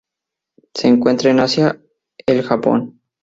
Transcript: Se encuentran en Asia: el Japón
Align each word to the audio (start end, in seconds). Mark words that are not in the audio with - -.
Se 0.73 0.87
encuentran 0.87 1.35
en 1.35 1.39
Asia: 1.43 1.79
el 2.25 2.41
Japón 2.41 2.99